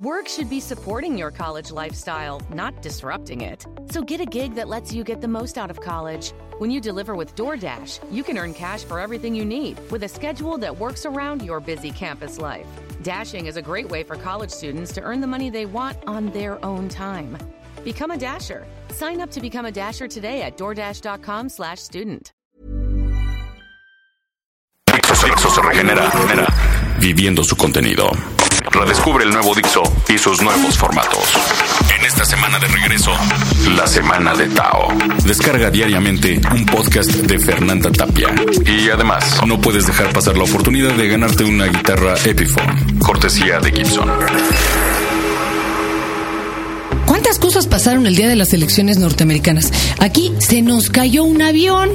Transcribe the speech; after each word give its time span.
Work 0.00 0.28
should 0.28 0.48
be 0.48 0.60
supporting 0.60 1.18
your 1.18 1.32
college 1.32 1.72
lifestyle, 1.72 2.40
not 2.54 2.82
disrupting 2.82 3.40
it. 3.40 3.66
So 3.90 4.00
get 4.00 4.20
a 4.20 4.24
gig 4.24 4.54
that 4.54 4.68
lets 4.68 4.92
you 4.92 5.02
get 5.02 5.20
the 5.20 5.26
most 5.26 5.58
out 5.58 5.72
of 5.72 5.80
college. 5.80 6.30
When 6.58 6.70
you 6.70 6.80
deliver 6.80 7.16
with 7.16 7.34
DoorDash, 7.34 7.98
you 8.08 8.22
can 8.22 8.38
earn 8.38 8.54
cash 8.54 8.84
for 8.84 9.00
everything 9.00 9.34
you 9.34 9.44
need 9.44 9.76
with 9.90 10.04
a 10.04 10.08
schedule 10.08 10.56
that 10.58 10.78
works 10.78 11.04
around 11.04 11.42
your 11.42 11.58
busy 11.58 11.90
campus 11.90 12.38
life. 12.38 12.64
Dashing 13.02 13.46
is 13.46 13.56
a 13.56 13.62
great 13.62 13.88
way 13.88 14.04
for 14.04 14.14
college 14.14 14.50
students 14.50 14.92
to 14.92 15.00
earn 15.00 15.20
the 15.20 15.26
money 15.26 15.50
they 15.50 15.66
want 15.66 15.96
on 16.06 16.26
their 16.26 16.64
own 16.64 16.88
time. 16.88 17.36
Become 17.82 18.12
a 18.12 18.16
Dasher. 18.16 18.68
Sign 18.90 19.20
up 19.20 19.32
to 19.32 19.40
become 19.40 19.66
a 19.66 19.72
Dasher 19.72 20.06
today 20.06 20.42
at 20.42 20.56
DoorDash.com 20.56 21.48
slash 21.48 21.80
student. 21.80 22.32
Regenera, 24.86 26.08
regenera, 26.10 26.46
viviendo 27.00 27.42
su 27.42 27.56
contenido. 27.56 28.08
Redescubre 28.72 29.24
el 29.24 29.30
nuevo 29.30 29.54
Dixo 29.54 29.82
y 30.08 30.18
sus 30.18 30.42
nuevos 30.42 30.76
formatos. 30.76 31.24
En 31.96 32.04
esta 32.04 32.24
semana 32.24 32.58
de 32.58 32.66
regreso, 32.68 33.12
la 33.76 33.86
semana 33.86 34.34
de 34.34 34.48
Tao. 34.48 34.88
Descarga 35.24 35.70
diariamente 35.70 36.40
un 36.54 36.66
podcast 36.66 37.10
de 37.10 37.38
Fernanda 37.38 37.90
Tapia. 37.90 38.28
Y 38.66 38.90
además, 38.90 39.40
no 39.46 39.60
puedes 39.60 39.86
dejar 39.86 40.12
pasar 40.12 40.36
la 40.36 40.44
oportunidad 40.44 40.92
de 40.92 41.08
ganarte 41.08 41.44
una 41.44 41.66
guitarra 41.66 42.14
Epiphone, 42.24 42.98
cortesía 42.98 43.58
de 43.60 43.72
Gibson. 43.72 44.08
¿Cuántas 47.28 47.44
cosas 47.44 47.66
pasaron 47.66 48.06
el 48.06 48.16
día 48.16 48.26
de 48.26 48.36
las 48.36 48.54
elecciones 48.54 48.96
norteamericanas? 48.96 49.70
Aquí 49.98 50.32
se 50.38 50.62
nos 50.62 50.88
cayó 50.88 51.24
un 51.24 51.42
avión 51.42 51.90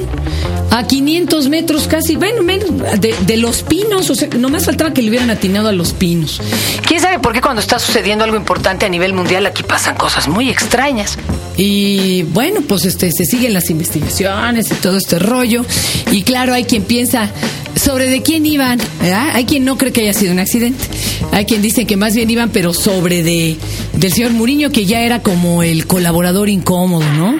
a 0.70 0.86
500 0.86 1.48
metros 1.48 1.88
casi, 1.88 2.14
bueno, 2.14 2.44
menos, 2.44 2.68
de, 3.00 3.16
de 3.26 3.36
los 3.36 3.64
pinos, 3.64 4.10
o 4.10 4.14
sea, 4.14 4.28
nomás 4.38 4.66
faltaba 4.66 4.94
que 4.94 5.02
le 5.02 5.08
hubieran 5.08 5.30
atinado 5.30 5.66
a 5.66 5.72
los 5.72 5.92
pinos. 5.92 6.40
¿Quién 6.86 7.00
sabe 7.00 7.18
por 7.18 7.32
qué 7.32 7.40
cuando 7.40 7.60
está 7.60 7.80
sucediendo 7.80 8.22
algo 8.22 8.36
importante 8.36 8.86
a 8.86 8.88
nivel 8.88 9.12
mundial 9.12 9.44
aquí 9.46 9.64
pasan 9.64 9.96
cosas 9.96 10.28
muy 10.28 10.50
extrañas? 10.50 11.18
Y 11.56 12.22
bueno, 12.22 12.60
pues 12.68 12.84
este, 12.84 13.10
se 13.10 13.24
siguen 13.24 13.54
las 13.54 13.70
investigaciones 13.70 14.70
y 14.70 14.74
todo 14.74 14.96
este 14.96 15.18
rollo. 15.18 15.66
Y 16.12 16.22
claro, 16.22 16.54
hay 16.54 16.62
quien 16.62 16.84
piensa 16.84 17.28
sobre 17.74 18.08
de 18.08 18.22
quién 18.22 18.46
iban. 18.46 18.78
¿verdad? 19.00 19.30
Hay 19.34 19.46
quien 19.46 19.64
no 19.64 19.78
cree 19.78 19.90
que 19.90 20.02
haya 20.02 20.14
sido 20.14 20.32
un 20.32 20.38
accidente. 20.38 20.84
Hay 21.32 21.44
quien 21.44 21.60
dice 21.60 21.86
que 21.86 21.96
más 21.96 22.14
bien 22.14 22.30
iban, 22.30 22.50
pero 22.50 22.72
sobre 22.72 23.24
de 23.24 23.56
del 23.98 24.12
señor 24.12 24.32
Muriño, 24.32 24.70
que 24.70 24.86
ya 24.86 25.00
era 25.00 25.20
como 25.22 25.62
el 25.62 25.86
colaborador 25.86 26.48
incómodo, 26.48 27.04
¿no? 27.12 27.38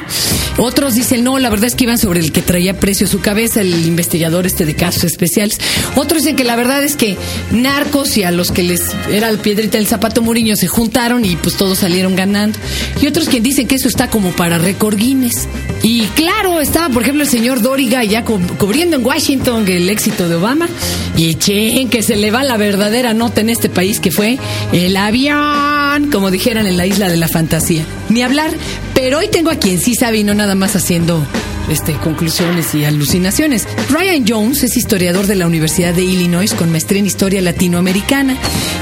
Otros 0.56 0.94
dicen, 0.94 1.24
no, 1.24 1.40
la 1.40 1.50
verdad 1.50 1.66
es 1.66 1.74
que 1.74 1.82
iban 1.82 1.98
sobre 1.98 2.20
el 2.20 2.30
que 2.30 2.40
traía 2.40 2.78
precio 2.78 3.08
su 3.08 3.20
cabeza, 3.20 3.60
el 3.60 3.86
investigador 3.86 4.46
este 4.46 4.64
de 4.64 4.74
casos 4.76 5.02
especiales. 5.02 5.58
Otros 5.96 6.22
dicen 6.22 6.36
que 6.36 6.44
la 6.44 6.54
verdad 6.54 6.84
es 6.84 6.94
que 6.94 7.16
narcos 7.50 8.16
y 8.16 8.22
a 8.22 8.30
los 8.30 8.52
que 8.52 8.62
les 8.62 8.82
era 9.10 9.28
el 9.30 9.38
piedrita 9.38 9.78
del 9.78 9.88
zapato 9.88 10.22
Muriño 10.22 10.54
se 10.54 10.68
juntaron 10.68 11.24
y 11.24 11.34
pues 11.34 11.56
todos 11.56 11.78
salieron 11.80 12.14
ganando. 12.14 12.56
Y 13.02 13.08
otros 13.08 13.28
que 13.28 13.40
dicen 13.40 13.66
que 13.66 13.74
eso 13.74 13.88
está 13.88 14.08
como 14.10 14.30
para 14.30 14.58
récord 14.58 14.96
Guinness. 14.96 15.48
Y 15.82 16.02
claro, 16.14 16.60
estaba 16.60 16.88
por 16.88 17.02
ejemplo 17.02 17.24
el 17.24 17.28
señor 17.28 17.60
Doriga 17.60 18.04
ya 18.04 18.24
cu- 18.24 18.38
cubriendo 18.56 18.96
en 18.96 19.04
Washington 19.04 19.66
el 19.66 19.90
éxito 19.90 20.28
de 20.28 20.36
Obama. 20.36 20.68
Y 21.16 21.34
che, 21.34 21.86
que 21.90 22.02
se 22.04 22.14
le 22.14 22.30
va 22.30 22.44
la 22.44 22.56
verdadera 22.56 23.12
nota 23.12 23.40
en 23.40 23.50
este 23.50 23.68
país 23.68 23.98
que 23.98 24.12
fue 24.12 24.38
el 24.72 24.96
avión, 24.96 26.10
como 26.12 26.30
en 26.46 26.76
la 26.76 26.84
isla 26.86 27.08
de 27.08 27.16
la 27.16 27.26
fantasía. 27.26 27.86
Ni 28.10 28.22
hablar, 28.22 28.50
pero 28.94 29.18
hoy 29.18 29.28
tengo 29.28 29.50
a 29.50 29.54
quien 29.54 29.80
sí 29.80 29.94
sabe 29.94 30.18
y 30.18 30.24
no 30.24 30.34
nada 30.34 30.54
más 30.54 30.76
haciendo 30.76 31.26
este, 31.70 31.94
conclusiones 31.94 32.74
y 32.74 32.84
alucinaciones. 32.84 33.66
Ryan 33.88 34.24
Jones 34.28 34.62
es 34.62 34.76
historiador 34.76 35.26
de 35.26 35.36
la 35.36 35.46
Universidad 35.46 35.94
de 35.94 36.02
Illinois 36.02 36.52
con 36.52 36.70
maestría 36.70 37.00
en 37.00 37.06
historia 37.06 37.40
latinoamericana 37.40 38.36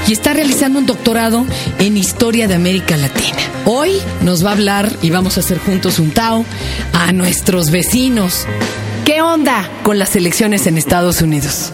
y 0.07 0.11
está 0.11 0.33
realizando 0.33 0.77
un 0.79 0.85
doctorado 0.85 1.45
en 1.79 1.95
historia 1.95 2.49
de 2.49 2.55
América 2.55 2.97
Latina. 2.97 3.37
Hoy 3.63 3.93
nos 4.21 4.45
va 4.45 4.49
a 4.49 4.53
hablar 4.53 4.91
y 5.01 5.09
vamos 5.09 5.37
a 5.37 5.39
hacer 5.39 5.57
juntos 5.57 5.99
un 5.99 6.11
Tao 6.11 6.45
a 6.91 7.13
nuestros 7.13 7.71
vecinos. 7.71 8.45
¿Qué 9.05 9.21
onda 9.21 9.69
con 9.83 9.99
las 9.99 10.17
elecciones 10.17 10.67
en 10.67 10.77
Estados 10.77 11.21
Unidos? 11.21 11.71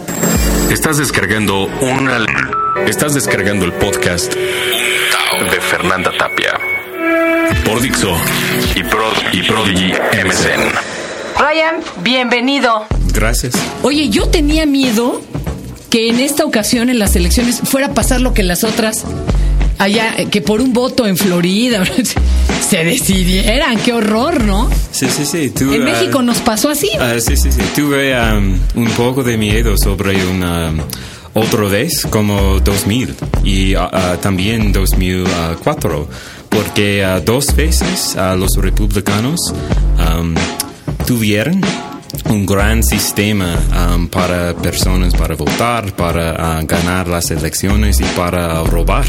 Estás 0.70 0.98
descargando 0.98 1.66
una. 1.82 2.26
Estás 2.86 3.16
descargando 3.16 3.66
el 3.66 3.74
podcast 3.74 4.36
Fernanda 5.80 6.12
Tapia. 6.18 6.60
Por 7.64 7.82
Dixo 7.82 8.14
y, 8.76 8.84
Pro, 8.84 9.06
y 9.32 9.44
Prodigy 9.44 9.94
MSN. 10.26 10.74
Ryan, 11.40 11.76
bienvenido. 12.04 12.86
Gracias. 13.14 13.54
Oye, 13.82 14.10
yo 14.10 14.28
tenía 14.28 14.66
miedo 14.66 15.22
que 15.90 16.10
en 16.10 16.20
esta 16.20 16.44
ocasión 16.44 16.90
en 16.90 17.00
las 17.00 17.16
elecciones 17.16 17.62
fuera 17.64 17.88
a 17.88 17.94
pasar 17.94 18.20
lo 18.20 18.34
que 18.34 18.42
en 18.42 18.50
las 18.50 18.66
otras, 18.66 19.06
allá, 19.78 20.16
eh, 20.18 20.26
que 20.26 20.42
por 20.42 20.60
un 20.60 20.74
voto 20.74 21.08
en 21.08 21.16
Florida 21.16 21.82
se 22.70 22.84
decidieran. 22.84 23.78
Qué 23.80 23.94
horror, 23.94 24.44
¿no? 24.44 24.70
Sí, 24.92 25.08
sí, 25.08 25.26
sí. 25.26 25.50
Tú, 25.50 25.74
En 25.74 25.86
México 25.86 26.22
nos 26.22 26.40
pasó 26.40 26.68
así. 26.68 26.90
ah, 27.00 27.14
sí, 27.20 27.38
sí, 27.38 27.54
sí. 27.54 27.62
Tuve 27.74 28.20
um, 28.20 28.60
un 28.76 28.90
poco 28.98 29.24
de 29.24 29.38
miedo 29.38 29.78
sobre 29.78 30.26
una 30.26 30.74
otra 31.34 31.64
vez 31.64 32.06
como 32.10 32.60
2000 32.60 33.16
y 33.44 33.76
ah, 33.76 34.18
también 34.22 34.72
2004 34.72 36.08
porque 36.50 37.04
ah, 37.04 37.20
dos 37.20 37.56
veces 37.56 38.16
los 38.38 38.56
republicanos 38.56 39.54
um, 39.98 40.36
tuvieron 41.06 41.62
un 42.26 42.46
gran 42.46 42.84
sistema 42.84 43.56
um, 43.96 44.08
para 44.08 44.54
personas 44.56 45.14
para 45.14 45.36
votar, 45.36 45.96
para 45.96 46.62
ganar 46.64 47.08
las 47.08 47.32
elecciones 47.32 48.00
y 48.00 48.06
para 48.16 48.64
robar 48.64 49.06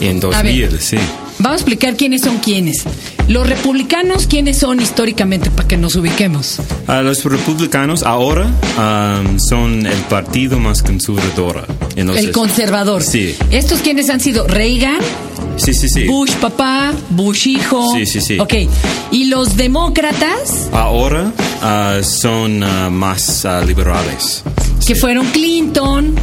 en 0.00 0.18
A 0.24 0.42
ver. 0.42 0.70
2000, 0.70 0.80
sí. 0.80 0.98
Vamos 1.40 1.52
a 1.52 1.54
explicar 1.62 1.96
quiénes 1.96 2.22
son 2.22 2.38
quiénes. 2.38 2.82
Los 3.28 3.48
republicanos, 3.48 4.26
quiénes 4.26 4.58
son 4.58 4.80
históricamente 4.80 5.50
para 5.50 5.68
que 5.68 5.76
nos 5.76 5.94
ubiquemos. 5.96 6.60
Ah, 6.86 7.02
los 7.02 7.24
republicanos 7.24 8.02
ahora 8.02 8.50
am, 8.76 9.38
son 9.38 9.86
el 9.86 9.98
partido 10.08 10.58
más 10.58 10.82
conservador. 10.82 11.66
Entonces- 11.96 12.24
El 12.26 12.32
conservador. 12.32 13.02
Sí. 13.02 13.34
Estos 13.50 13.80
quiénes 13.80 14.08
han 14.10 14.20
sido 14.20 14.46
Reagan, 14.46 14.98
Sí, 15.56 15.74
sí, 15.74 15.88
sí. 15.88 16.04
Bush 16.06 16.32
papá, 16.34 16.92
Bush 17.10 17.48
hijo. 17.48 17.92
Sí, 17.92 18.06
sí, 18.06 18.20
sí. 18.20 18.38
Ok. 18.38 18.54
Y 19.10 19.24
los 19.24 19.56
demócratas, 19.56 20.68
Ahora 20.72 21.32
ah, 21.62 21.98
son 22.02 22.60
más 22.96 23.44
liberales. 23.66 24.42
que 24.86 24.94
fueron 24.94 25.26
Clinton, 25.26 26.14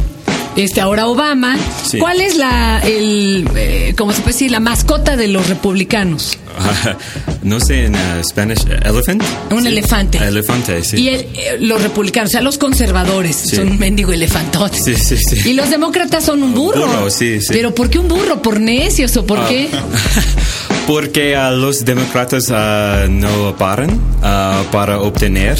este 0.56 0.80
ahora 0.80 1.06
Obama. 1.06 1.56
Sí. 1.84 1.98
¿Cuál 1.98 2.20
es 2.20 2.36
la, 2.36 2.80
el, 2.84 3.48
eh, 3.56 3.94
cómo 3.96 4.12
se 4.12 4.20
puede 4.22 4.32
decir, 4.32 4.50
la 4.50 4.60
mascota 4.60 5.16
de 5.16 5.28
los 5.28 5.48
republicanos? 5.48 6.38
Ah, 6.58 6.96
no 7.42 7.60
sé 7.60 7.86
en 7.86 7.94
ah, 7.96 8.22
Spanish, 8.24 8.64
elephant. 8.84 9.22
Un 9.50 9.62
Sí. 9.62 9.68
elefante. 9.68 10.18
Elefante, 10.18 10.82
sí. 10.84 10.96
Y 11.02 11.08
el, 11.10 11.20
eh, 11.20 11.56
los 11.60 11.82
republicanos, 11.82 12.30
o 12.30 12.32
sea, 12.32 12.40
los 12.42 12.56
conservadores 12.58 13.36
Sí. 13.36 13.56
son 13.56 13.68
un 13.72 13.78
mendigo 13.78 14.12
elefantote. 14.12 14.78
Sí, 14.82 14.94
sí, 14.96 15.16
sí. 15.18 15.50
Y 15.50 15.52
los 15.52 15.68
demócratas 15.70 16.24
son 16.24 16.42
un 16.42 16.54
burro. 16.54 16.86
burro, 16.86 17.10
sí, 17.10 17.40
sí. 17.40 17.48
Pero 17.50 17.74
¿por 17.74 17.90
qué 17.90 17.98
un 17.98 18.08
burro? 18.08 18.40
¿Por 18.40 18.58
necios 18.60 19.16
o 19.18 19.26
por 19.26 19.38
Ah. 19.40 19.46
qué? 19.48 19.68
Porque 20.86 21.34
ah, 21.34 21.50
los 21.50 21.84
demócratas 21.84 22.44
ah, 22.50 23.06
no 23.08 23.56
paran 23.56 24.00
ah, 24.22 24.62
para 24.70 25.00
obtener 25.00 25.58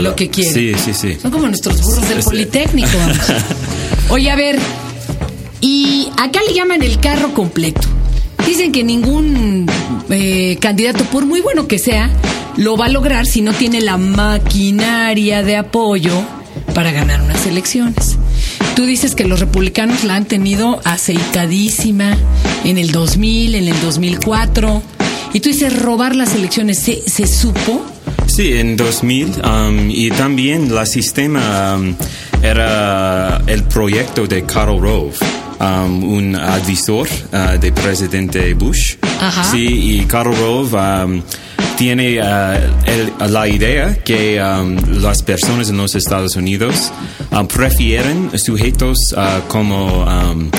Lo 0.00 0.14
que 0.14 0.28
quieren. 0.28 0.52
Sí, 0.52 0.74
sí, 0.76 0.92
sí. 0.92 1.18
Son 1.20 1.30
como 1.30 1.46
nuestros 1.48 1.80
burros 1.80 2.08
del 2.08 2.22
Sí. 2.22 2.28
Politécnico. 2.28 2.98
Oye, 4.10 4.30
a 4.30 4.36
ver, 4.36 4.58
y 5.60 6.08
acá 6.18 6.40
le 6.46 6.54
llaman 6.54 6.82
el 6.82 6.98
carro 7.00 7.32
completo. 7.32 7.88
Dicen 8.46 8.72
que 8.72 8.82
ningún 8.84 9.66
eh, 10.10 10.58
candidato, 10.60 11.04
por 11.04 11.24
muy 11.24 11.40
bueno 11.40 11.66
que 11.68 11.78
sea, 11.78 12.10
lo 12.56 12.76
va 12.76 12.86
a 12.86 12.88
lograr 12.88 13.24
si 13.26 13.40
no 13.40 13.52
tiene 13.52 13.80
la 13.80 13.96
maquinaria 13.96 15.42
de 15.42 15.56
apoyo 15.56 16.12
para 16.74 16.90
ganar 16.92 17.22
unas 17.22 17.46
elecciones. 17.46 18.11
Tú 18.74 18.86
dices 18.86 19.14
que 19.14 19.24
los 19.24 19.40
republicanos 19.40 20.04
la 20.04 20.16
han 20.16 20.24
tenido 20.24 20.80
aceitadísima 20.84 22.16
en 22.64 22.78
el 22.78 22.90
2000, 22.90 23.54
en 23.54 23.68
el 23.68 23.80
2004. 23.80 24.82
Y 25.34 25.40
tú 25.40 25.48
dices 25.50 25.82
robar 25.82 26.16
las 26.16 26.34
elecciones. 26.34 26.78
¿Se, 26.78 27.02
se 27.08 27.26
supo? 27.26 27.84
Sí, 28.26 28.54
en 28.54 28.76
2000 28.76 29.42
um, 29.44 29.90
y 29.90 30.10
también 30.10 30.74
la 30.74 30.86
sistema 30.86 31.76
um, 31.76 31.94
era 32.42 33.42
el 33.46 33.62
proyecto 33.64 34.26
de 34.26 34.44
Karl 34.44 34.80
Rove, 34.80 35.14
um, 35.60 36.04
un 36.04 36.34
advisor 36.34 37.06
uh, 37.32 37.58
de 37.58 37.72
presidente 37.72 38.54
Bush. 38.54 38.96
Ajá. 39.20 39.44
Sí, 39.44 39.98
y 40.00 40.04
Karl 40.06 40.34
Rove 40.34 40.74
um, 41.04 41.22
tiene 41.76 42.20
uh, 42.20 43.28
la 43.28 43.48
idea 43.48 43.94
que 44.04 44.40
um, 44.42 44.76
las 45.00 45.22
personas 45.22 45.70
en 45.70 45.76
los 45.76 45.94
Estados 45.94 46.36
Unidos 46.36 46.92
um, 47.30 47.46
prefieren 47.46 48.30
sujetos 48.38 48.98
uh, 49.16 49.46
como 49.48 50.04
um, 50.04 50.50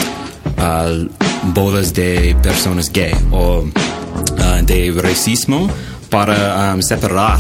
uh, 0.57 1.09
bodas 1.53 1.94
de 1.94 2.35
personas 2.41 2.91
gay 2.91 3.13
o 3.31 3.65
de 4.65 4.91
racismo 5.01 5.69
para 6.09 6.81
separar 6.81 7.39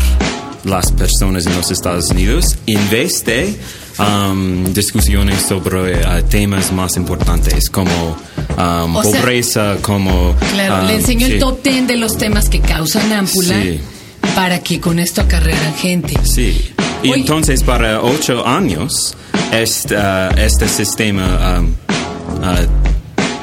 las 0.63 0.91
personas 0.91 1.45
en 1.45 1.55
los 1.55 1.71
Estados 1.71 2.09
Unidos 2.11 2.55
en 2.67 2.89
vez 2.89 3.23
de 3.25 3.53
um, 3.99 4.73
discusiones 4.73 5.41
sobre 5.41 5.93
uh, 6.05 6.23
temas 6.29 6.71
más 6.71 6.95
importantes 6.97 7.69
como 7.69 7.91
um, 8.57 9.01
sea- 9.01 9.21
pobreza 9.21 9.75
como... 9.81 10.35
Claro, 10.53 10.81
um, 10.83 10.87
le 10.87 10.95
enseñó 10.95 11.27
sí, 11.27 11.33
el 11.33 11.39
top 11.39 11.61
10 11.63 11.87
de 11.87 11.97
los 11.97 12.17
temas 12.17 12.49
que 12.49 12.59
causan 12.59 13.11
ámpula 13.11 13.61
Sí. 13.61 13.79
para 14.35 14.59
que 14.59 14.79
con 14.79 14.99
esto 14.99 15.21
acarrearan 15.21 15.75
gente. 15.75 16.13
Sí. 16.23 16.71
Y 17.03 17.11
entonces 17.11 17.63
para 17.63 18.01
ocho 18.01 18.47
años 18.47 19.15
este, 19.51 19.95
uh, 19.97 20.29
este 20.37 20.67
sistema 20.69 21.59
um, 21.59 21.67
uh, 22.41 22.82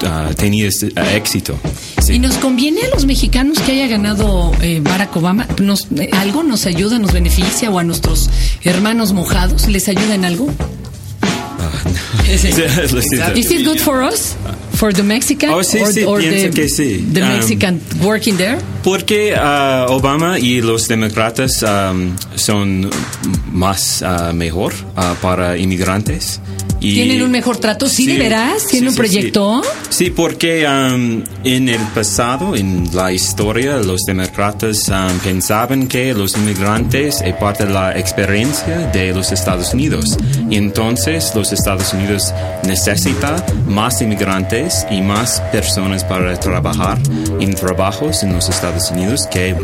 uh, 0.02 0.35
tenía 0.35 0.69
este, 0.69 0.87
uh, 0.87 1.17
éxito. 1.17 1.58
Sí. 2.02 2.14
¿Y 2.14 2.19
nos 2.19 2.37
conviene 2.37 2.82
a 2.82 2.88
los 2.94 3.05
mexicanos 3.06 3.58
que 3.61 3.73
haya 3.73 3.87
ganado 3.87 4.52
eh, 4.62 4.81
Barack 4.82 5.17
Obama? 5.17 5.47
¿Nos, 5.61 5.87
eh, 5.97 6.11
¿Algo 6.12 6.43
nos 6.43 6.67
ayuda, 6.67 6.99
nos 6.99 7.12
beneficia 7.12 7.70
o 7.70 7.79
a 7.79 7.85
nuestros 7.85 8.31
hermanos 8.62 9.12
mojados? 9.12 9.69
¿Les 9.69 9.88
ayuda 9.88 10.14
en 10.14 10.25
algo? 10.25 10.49
Siento. 12.37 13.35
Is 13.35 13.50
it 13.50 13.64
good 13.64 13.79
for 13.79 14.02
us? 14.02 14.37
For 14.75 14.93
the 14.94 15.02
Mexican? 15.02 15.50
Oh, 15.50 15.62
sí, 15.62 15.79
sí, 15.93 16.06
pienso 16.19 16.55
que 16.55 16.69
sí. 16.69 17.05
The 17.12 17.23
Um, 17.23 17.29
Mexican 17.29 17.81
working 18.02 18.37
there? 18.38 18.56
Porque 18.82 19.35
uh, 19.35 19.93
Obama 19.93 20.38
y 20.38 20.62
los 20.62 20.88
demócratas 20.88 21.62
um, 21.62 22.17
son 22.35 22.88
más 23.52 24.02
uh, 24.02 24.32
mejor 24.32 24.73
uh, 24.97 25.14
para 25.20 25.58
inmigrantes. 25.58 26.41
Y 26.81 26.94
¿Tienen 26.94 27.23
un 27.23 27.31
mejor 27.31 27.59
trato? 27.59 27.87
¿Sí, 27.87 28.06
de 28.06 28.19
veras? 28.19 28.67
¿Tienen 28.67 28.88
un 28.88 28.94
proyecto? 28.94 29.61
Sí, 29.91 30.09
porque 30.11 30.67
um, 30.67 31.23
en 31.44 31.69
el 31.69 31.81
pasado, 31.94 32.56
en 32.56 32.88
la 32.94 33.12
historia, 33.12 33.77
los 33.77 34.00
demócratas 34.06 34.88
um, 34.88 35.19
pensaban 35.19 35.87
que 35.88 36.15
los 36.15 36.37
inmigrantes 36.37 37.21
es 37.21 37.35
parte 37.35 37.67
de 37.67 37.75
la 37.75 37.99
experiencia 37.99 38.91
de 38.94 39.12
los 39.12 39.31
Estados 39.31 39.75
Unidos. 39.75 40.17
Y 40.49 40.56
entonces 40.56 41.32
los 41.35 41.53
Estados 41.53 41.93
Unidos 41.93 42.32
necesita 42.65 43.44
más 43.69 44.00
inmigrantes 44.00 44.87
y 44.91 45.03
más 45.03 45.43
personas 45.53 46.03
para 46.03 46.41
trabajar 46.41 46.99
en 47.41 47.55
trabajos 47.55 48.23
en 48.23 48.33
los 48.33 48.49
Estados 48.49 48.91
Unidos 48.91 49.29
que 49.31 49.55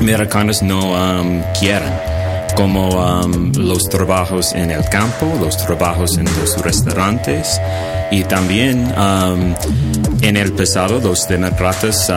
americanos 0.00 0.60
no 0.62 0.92
um, 0.92 1.40
quieren 1.58 2.17
como 2.58 2.88
um, 2.88 3.52
los 3.52 3.88
trabajos 3.88 4.52
en 4.52 4.72
el 4.72 4.84
campo, 4.88 5.32
los 5.40 5.56
trabajos 5.64 6.18
en 6.18 6.24
los 6.24 6.60
restaurantes 6.60 7.60
y 8.10 8.24
también 8.24 8.92
um, 8.98 9.54
en 10.22 10.36
el 10.36 10.52
pasado 10.52 10.98
los 10.98 11.28
demócratas 11.28 12.08
uh, 12.08 12.14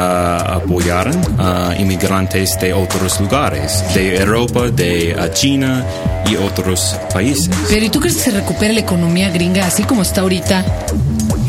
apoyaron 0.56 1.16
a 1.38 1.76
inmigrantes 1.78 2.60
de 2.60 2.74
otros 2.74 3.22
lugares, 3.22 3.84
de 3.94 4.18
Europa, 4.18 4.72
de 4.72 5.16
uh, 5.16 5.32
China 5.32 5.86
y 6.28 6.36
otros 6.38 6.96
países. 7.14 7.52
Pero 7.70 7.86
¿y 7.86 7.90
tú 7.92 8.00
crees 8.00 8.16
que 8.16 8.24
se 8.24 8.32
recupere 8.32 8.74
la 8.74 8.80
economía 8.80 9.30
gringa 9.30 9.68
así 9.68 9.84
como 9.84 10.02
está 10.02 10.22
ahorita? 10.22 10.66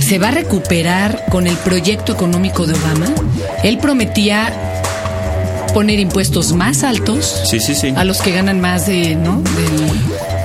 ¿Se 0.00 0.18
va 0.18 0.28
a 0.28 0.32
recuperar 0.32 1.24
con 1.30 1.46
el 1.46 1.56
proyecto 1.56 2.12
económico 2.12 2.66
de 2.66 2.74
Obama? 2.74 3.06
Él 3.62 3.78
prometía 3.78 4.71
poner 5.72 5.98
impuestos 5.98 6.52
más 6.52 6.82
altos 6.84 7.42
Sí, 7.48 7.60
sí, 7.60 7.74
sí. 7.74 7.92
a 7.96 8.04
los 8.04 8.20
que 8.22 8.32
ganan 8.32 8.60
más 8.60 8.86
de, 8.86 9.14
¿no? 9.16 9.42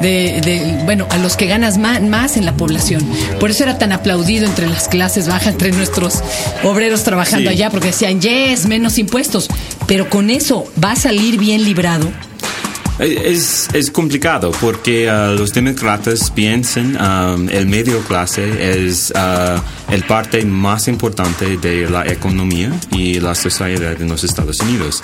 De, 0.02 0.42
de- 0.44 0.82
bueno, 0.86 1.08
a 1.10 1.18
los 1.18 1.36
que 1.36 1.48
ganas 1.48 1.78
más, 1.78 2.02
más 2.04 2.38
en 2.38 2.46
la 2.46 2.54
población. 2.54 3.04
Por 3.40 3.50
eso 3.50 3.64
era 3.64 3.78
tan 3.80 3.92
aplaudido 3.92 4.46
entre 4.46 4.68
las 4.68 4.88
clases 4.88 5.28
bajas, 5.28 5.48
entre 5.48 5.72
nuestros 5.72 6.22
obreros 6.64 7.04
trabajando 7.04 7.50
allá, 7.50 7.70
porque 7.72 7.88
decían, 7.88 8.22
yes, 8.22 8.68
menos 8.68 8.98
impuestos. 9.00 9.48
Pero 9.88 10.10
con 10.10 10.30
eso 10.30 10.66
va 10.84 10.92
a 10.92 10.96
salir 10.96 11.38
bien 11.40 11.64
librado. 11.64 12.08
Es, 13.00 13.70
es 13.74 13.92
complicado 13.92 14.52
porque 14.60 15.08
uh, 15.08 15.38
los 15.38 15.54
demócratas 15.54 16.32
piensan 16.32 16.96
um, 16.96 17.48
el 17.50 17.68
medio 17.68 18.00
clase 18.02 18.88
es 18.88 19.14
uh, 19.16 19.60
el 19.94 20.04
parte 20.04 20.44
más 20.46 20.88
importante 20.88 21.58
de 21.58 21.90
la 21.90 22.08
economía 22.08 22.72
y 22.92 23.20
la 23.20 23.36
sociedad 23.36 24.02
en 24.02 24.10
los 24.10 24.24
Estados 24.24 24.60
Unidos. 24.62 25.04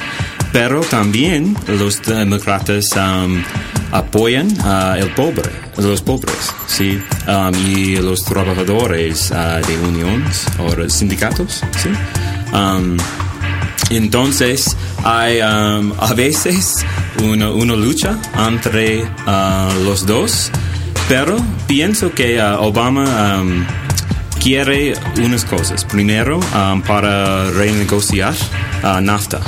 Pero 0.51 0.81
también 0.81 1.56
los 1.68 2.01
demócratas 2.01 2.90
um, 2.95 3.44
apoyan 3.92 4.48
a 4.62 4.98
el 4.98 5.10
pobre, 5.12 5.51
los 5.78 6.01
pobres, 6.01 6.51
sí, 6.68 7.00
Um, 7.25 7.56
y 7.56 7.96
los 7.96 8.25
trabajadores 8.25 9.31
uh, 9.31 9.66
de 9.66 9.78
uniones 9.88 10.46
o 10.60 10.89
sindicatos, 10.89 11.62
sí. 11.81 11.89
Um, 12.54 12.98
entonces, 13.89 14.75
hay 15.03 15.41
um, 15.41 15.94
a 16.00 16.13
veces 16.13 16.85
una, 17.23 17.51
una 17.51 17.75
lucha 17.75 18.17
entre 18.38 19.03
uh, 19.03 19.83
los 19.83 20.05
dos, 20.05 20.51
pero 21.07 21.38
pienso 21.67 22.11
que 22.13 22.39
uh, 22.39 22.61
Obama 22.61 23.41
um, 23.41 23.65
quiere 24.41 24.94
unas 25.23 25.45
cosas. 25.45 25.85
Primero, 25.85 26.39
um, 26.39 26.81
para 26.81 27.50
renegociar 27.51 28.33
uh, 28.83 29.01
NAFTA, 29.01 29.41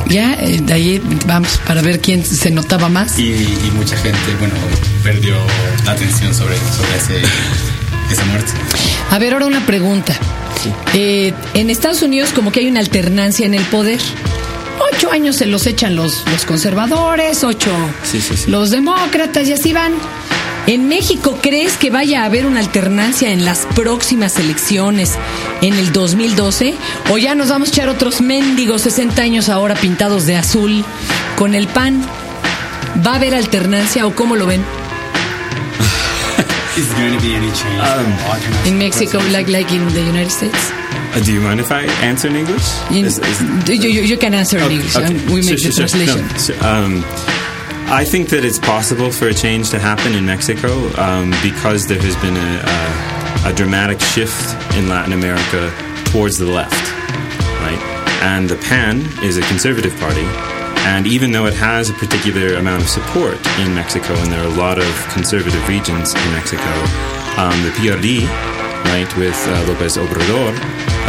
ya, 0.09 0.35
eh, 0.35 0.61
de 0.63 0.73
ahí 0.73 1.03
vamos 1.27 1.59
para 1.67 1.83
ver 1.83 2.01
quién 2.01 2.25
se 2.25 2.51
notaba 2.51 2.89
más. 2.89 3.19
Y, 3.19 3.33
y 3.33 3.73
mucha 3.75 3.97
gente, 3.97 4.19
bueno, 4.39 4.55
perdió 5.03 5.35
la 5.85 5.93
atención 5.93 6.33
sobre, 6.35 6.57
sobre 6.57 6.97
ese, 6.97 7.23
esa 8.13 8.25
muerte. 8.27 8.53
A 9.11 9.19
ver, 9.19 9.33
ahora 9.33 9.47
una 9.47 9.65
pregunta. 9.67 10.15
Eh, 10.95 11.33
en 11.55 11.71
Estados 11.71 12.03
Unidos 12.03 12.31
como 12.35 12.53
que 12.53 12.61
hay 12.61 12.69
una 12.69 12.81
alternancia 12.81 13.47
en 13.47 13.55
el 13.55 13.65
poder. 13.65 14.01
Ocho 14.93 15.11
años 15.11 15.37
se 15.37 15.47
los 15.47 15.67
echan 15.67 15.97
los, 15.97 16.25
los 16.31 16.45
conservadores, 16.45 17.43
ocho 17.45 17.71
Sí, 18.05 18.21
sí, 18.21 18.37
sí. 18.37 18.51
los 18.51 18.71
demócratas 18.71 19.49
y 19.49 19.53
así 19.53 19.73
van. 19.73 19.93
¿En 20.67 20.89
México 20.89 21.39
crees 21.41 21.77
que 21.77 21.91
vaya 21.91 22.23
a 22.23 22.25
haber 22.27 22.45
una 22.45 22.59
alternancia 22.61 23.31
en 23.31 23.45
las 23.45 23.67
próximas 23.77 24.37
elecciones 24.39 25.13
en 25.63 25.75
el 25.75 25.93
2012? 25.93 26.75
¿O 27.11 27.19
ya 27.19 27.35
nos 27.37 27.51
vamos 27.51 27.69
a 27.69 27.73
echar 27.73 27.89
otros 27.89 28.21
mendigos 28.21 28.83
60 28.83 29.23
años 29.23 29.49
ahora 29.49 29.75
pintados 29.77 30.27
de 30.27 30.37
azul 30.37 30.85
con 31.37 31.55
el 31.55 31.69
PAN? 31.69 32.03
¿Va 33.07 33.13
a 33.13 33.17
haber 33.17 33.35
alternancia 33.35 34.07
o 34.07 34.15
cómo 34.15 34.35
lo 34.37 34.47
ven? 34.47 34.63
Is 36.77 36.89
there 36.93 37.09
going 37.09 37.19
to 37.19 37.25
be 37.25 37.35
any 37.35 37.51
change? 37.53 38.67
In 38.69 38.79
Mexico, 38.79 39.19
like, 39.33 39.49
like 39.49 39.71
in 39.73 39.87
the 39.95 40.03
United 40.03 40.31
States? 40.31 40.71
Uh, 40.71 41.21
do 41.25 41.33
you 41.33 41.41
mind 41.41 41.61
if 41.61 41.73
I 41.73 41.83
answer 42.05 42.29
in 42.29 42.37
English? 42.37 42.67
In- 42.91 43.05
Is- 43.07 43.19
is- 43.19 43.69
you, 43.69 43.89
you, 43.89 44.03
you 44.03 44.17
can 44.19 44.35
answer 44.35 44.59
in 44.59 44.71
English. 44.71 44.95
okay. 44.97 45.07
and 45.07 45.21
we 45.31 45.37
make 45.37 45.45
Sure, 45.45 45.57
the 45.57 45.73
sure, 45.73 45.73
sure. 45.73 45.89
translation. 45.89 46.23
No, 46.29 46.37
so, 46.37 46.53
um, 46.61 47.03
I 47.89 48.05
think 48.05 48.29
that 48.31 48.45
it's 48.45 48.59
possible 48.59 49.11
for 49.11 49.29
a 49.29 49.35
change 49.35 49.71
to 49.71 49.79
happen 49.79 50.13
in 50.15 50.27
Mexico 50.27 50.69
um, 51.01 51.31
because 51.43 51.87
there 51.87 52.01
has 52.03 52.17
been 52.17 52.37
a, 52.37 53.49
a, 53.49 53.53
a 53.53 53.55
dramatic 53.55 54.01
shift 54.01 54.53
in 54.77 54.89
Latin 54.89 55.13
America 55.15 55.73
towards 56.11 56.37
the 56.37 56.47
left, 56.47 56.75
right? 57.63 57.81
And 58.23 58.49
the 58.51 58.57
PAN 58.57 59.01
is 59.23 59.39
a 59.39 59.43
conservative 59.43 59.97
party. 59.99 60.27
And 60.87 61.05
even 61.09 61.33
though 61.33 61.47
it 61.47 61.55
has 61.55 61.91
a 61.91 61.95
particular 61.95 62.55
amount 62.55 62.81
of 62.81 62.89
support 62.89 63.35
in 63.59 63.75
Mexico, 63.75 64.15
and 64.15 64.33
there 64.33 64.41
are 64.41 64.47
a 64.47 64.57
lot 64.57 64.79
of 64.79 64.87
conservative 65.11 65.61
regions 65.69 66.15
in 66.15 66.31
Mexico, 66.31 66.71
um, 67.37 67.59
the 67.67 67.75
PRD, 67.75 68.23
right, 68.95 69.11
with 69.19 69.37
uh, 69.49 69.67
Lopez 69.67 69.97
Obrador, 69.99 70.55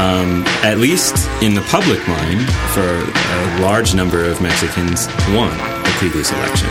um, 0.01 0.43
at 0.65 0.79
least 0.79 1.29
in 1.43 1.53
the 1.53 1.61
public 1.69 2.01
mind, 2.07 2.41
for 2.73 2.89
a 2.89 3.61
large 3.61 3.93
number 3.93 4.25
of 4.25 4.41
Mexicans, 4.41 5.05
won 5.37 5.55
the 5.85 5.93
previous 6.01 6.31
election. 6.31 6.69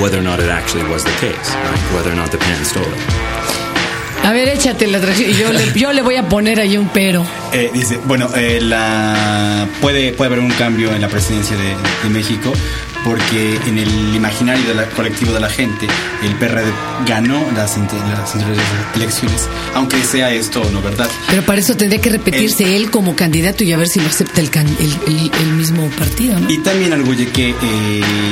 Whether 0.00 0.20
or 0.20 0.22
not 0.22 0.38
it 0.38 0.50
actually 0.50 0.84
was 0.84 1.04
the 1.04 1.16
case, 1.16 1.48
right? 1.54 1.94
Whether 1.94 2.12
or 2.12 2.16
not 2.16 2.30
the 2.30 2.38
PAN 2.38 2.62
stole 2.62 2.84
it. 2.84 3.47
A 4.28 4.32
ver, 4.32 4.46
échate 4.50 4.86
la 4.86 4.98
y 4.98 5.32
Yo 5.32 5.50
le, 5.54 5.72
yo 5.72 5.90
le 5.94 6.02
voy 6.02 6.16
a 6.16 6.28
poner 6.28 6.60
ahí 6.60 6.76
un 6.76 6.90
pero. 6.90 7.24
Eh, 7.50 7.70
dice, 7.72 7.98
bueno, 8.04 8.28
eh, 8.36 8.60
puede, 9.80 10.12
puede 10.12 10.26
haber 10.26 10.40
un 10.40 10.50
cambio 10.50 10.92
en 10.94 11.00
la 11.00 11.08
presidencia 11.08 11.56
de, 11.56 11.74
de 12.02 12.10
México 12.10 12.52
porque 13.04 13.58
en 13.66 13.78
el 13.78 14.14
imaginario 14.14 14.66
de 14.66 14.74
la- 14.74 14.88
colectivo 14.90 15.32
de 15.32 15.40
la 15.40 15.48
gente 15.50 15.86
el 16.22 16.34
PRD 16.36 16.70
ganó 17.06 17.40
las, 17.54 17.76
las 17.76 18.34
elecciones, 18.94 19.48
aunque 19.74 20.02
sea 20.02 20.32
esto 20.32 20.62
o 20.62 20.70
no 20.70 20.82
verdad. 20.82 21.08
Pero 21.28 21.42
para 21.42 21.60
eso 21.60 21.76
tendría 21.76 22.00
que 22.00 22.10
repetirse 22.10 22.76
él 22.76 22.90
como 22.90 23.14
candidato 23.14 23.64
y 23.64 23.72
a 23.72 23.76
ver 23.76 23.88
si 23.88 24.00
lo 24.00 24.06
acepta 24.06 24.40
el, 24.40 24.50
el, 24.56 25.52
mismo 25.52 25.88
partido, 25.90 26.38
¿no? 26.38 26.50
Y 26.50 26.58
también 26.58 26.92
arguye 26.92 27.28
que 27.28 27.50
eh, 27.50 27.54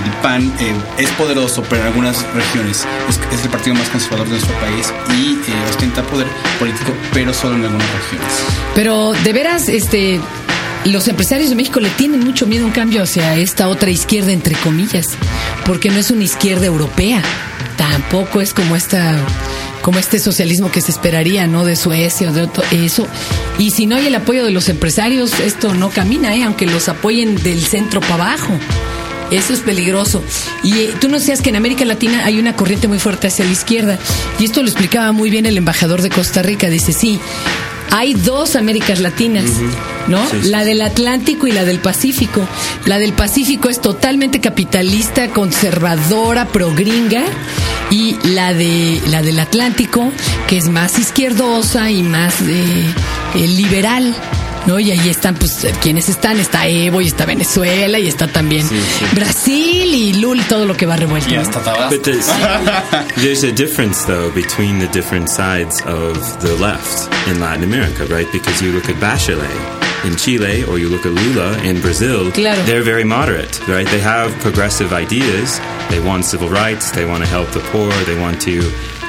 el 0.04 0.10
PAN 0.22 0.52
eh, 0.60 0.72
es 0.98 1.10
poderoso, 1.10 1.62
pero 1.68 1.82
en 1.82 1.88
algunas 1.88 2.22
regiones 2.34 2.84
es, 3.08 3.20
es 3.32 3.44
el 3.44 3.50
partido 3.50 3.74
más 3.76 3.88
conservador 3.88 4.26
de 4.26 4.32
nuestro 4.32 4.54
país 4.60 4.92
y 5.18 5.32
eh, 5.34 5.54
ostenta 5.68 6.02
poder 6.02 6.26
político, 6.58 6.92
pero 7.12 7.32
solo 7.32 7.56
en 7.56 7.64
algunas 7.64 7.88
regiones. 7.94 8.32
Pero 8.74 9.12
de 9.12 9.32
veras, 9.32 9.68
este, 9.68 10.20
los 10.86 11.08
empresarios 11.08 11.50
de 11.50 11.56
México 11.56 11.80
le 11.80 11.90
tienen 11.90 12.20
mucho 12.20 12.46
miedo 12.46 12.64
a 12.64 12.66
un 12.66 12.72
cambio 12.72 13.02
hacia 13.02 13.36
esta 13.36 13.68
otra 13.68 13.90
izquierda, 13.90 14.32
entre 14.32 14.54
comillas, 14.54 15.08
porque 15.64 15.90
no 15.90 15.96
es 15.96 16.10
una 16.10 16.24
izquierda 16.24 16.66
europea, 16.66 17.22
tampoco 17.76 18.40
es 18.40 18.54
como 18.54 18.76
esta 18.76 19.16
como 19.82 20.00
este 20.00 20.18
socialismo 20.18 20.72
que 20.72 20.80
se 20.80 20.90
esperaría, 20.90 21.46
¿no? 21.46 21.64
De 21.64 21.76
Suecia 21.76 22.30
o 22.30 22.32
de 22.32 22.42
otro, 22.42 22.64
eso. 22.72 23.06
Y 23.56 23.70
si 23.70 23.86
no 23.86 23.94
hay 23.94 24.08
el 24.08 24.14
apoyo 24.16 24.44
de 24.44 24.50
los 24.50 24.68
empresarios, 24.68 25.38
esto 25.38 25.74
no 25.74 25.90
camina, 25.90 26.34
¿eh? 26.34 26.42
Aunque 26.42 26.66
los 26.66 26.88
apoyen 26.88 27.40
del 27.42 27.64
centro 27.64 28.00
para 28.00 28.14
abajo. 28.14 28.58
Eso 29.30 29.52
es 29.52 29.60
peligroso. 29.60 30.24
Y 30.64 30.72
eh, 30.74 30.94
tú 31.00 31.08
no 31.08 31.18
decías 31.18 31.40
que 31.40 31.50
en 31.50 31.56
América 31.56 31.84
Latina 31.84 32.24
hay 32.24 32.40
una 32.40 32.56
corriente 32.56 32.88
muy 32.88 32.98
fuerte 32.98 33.28
hacia 33.28 33.44
la 33.44 33.52
izquierda. 33.52 33.98
Y 34.40 34.44
esto 34.44 34.60
lo 34.62 34.68
explicaba 34.68 35.12
muy 35.12 35.30
bien 35.30 35.46
el 35.46 35.56
embajador 35.56 36.02
de 36.02 36.10
Costa 36.10 36.42
Rica. 36.42 36.68
Dice, 36.68 36.92
sí, 36.92 37.20
hay 37.90 38.14
dos 38.14 38.56
Américas 38.56 39.00
Latinas, 39.00 39.44
¿no? 40.08 40.24
Sí, 40.28 40.38
sí, 40.42 40.48
la 40.50 40.64
del 40.64 40.82
Atlántico 40.82 41.46
y 41.46 41.52
la 41.52 41.64
del 41.64 41.78
Pacífico. 41.78 42.46
La 42.84 42.98
del 42.98 43.12
Pacífico 43.12 43.68
es 43.68 43.80
totalmente 43.80 44.40
capitalista, 44.40 45.28
conservadora, 45.28 46.46
progringa. 46.46 47.22
Y 47.90 48.16
la 48.24 48.52
de 48.52 49.00
la 49.08 49.22
del 49.22 49.38
Atlántico, 49.38 50.10
que 50.48 50.56
es 50.56 50.68
más 50.68 50.98
izquierdosa 50.98 51.90
y 51.90 52.02
más 52.02 52.40
eh, 52.40 52.84
eh, 53.36 53.46
liberal. 53.46 54.14
¿No? 54.66 54.78
Y 54.80 54.90
ahí 54.90 55.08
están, 55.08 55.34
pues, 55.36 55.66
quienes 55.80 56.08
están, 56.08 56.38
está 56.40 56.66
Evo 56.66 57.00
y 57.00 57.06
está 57.06 57.24
Venezuela 57.24 57.98
y 57.98 58.08
está 58.08 58.26
también 58.26 58.66
Sí, 58.68 58.76
sí. 58.98 59.04
Brasil 59.14 59.94
y 59.94 60.12
Lul, 60.14 60.42
todo 60.48 60.64
lo 60.66 60.76
que 60.76 60.86
va 60.86 60.96
revuelto. 60.96 61.30
Y 61.30 61.34
¿no? 61.36 61.40
hasta 61.42 61.60
Tabasco. 61.60 61.90
But 61.96 62.02
there's, 62.02 62.26
there's 63.22 63.44
a 63.44 63.52
difference, 63.52 64.04
though, 64.06 64.30
between 64.34 64.78
the 64.78 64.88
different 64.88 65.28
sides 65.28 65.80
of 65.86 66.18
the 66.40 66.56
left 66.60 67.08
in 67.28 67.38
Latin 67.40 67.62
America, 67.64 68.04
right? 68.06 68.26
Because 68.32 68.60
you 68.62 68.72
look 68.72 68.88
at 68.88 68.96
Bachelet 68.96 70.04
in 70.04 70.16
Chile 70.16 70.64
or 70.64 70.78
you 70.78 70.88
look 70.88 71.06
at 71.06 71.12
Lula 71.12 71.56
in 71.62 71.80
Brazil, 71.80 72.30
Claro. 72.32 72.60
they're 72.64 72.82
very 72.82 73.04
moderate, 73.04 73.60
right? 73.68 73.86
They 73.88 74.00
have 74.00 74.30
progressive 74.40 74.92
ideas. 74.92 75.60
They 75.90 76.00
want 76.00 76.24
civil 76.24 76.48
rights. 76.48 76.90
They 76.90 77.04
want 77.04 77.22
to 77.24 77.28
help 77.30 77.48
the 77.52 77.60
poor. 77.70 77.90
They 78.04 78.18
want 78.20 78.40
to 78.42 78.60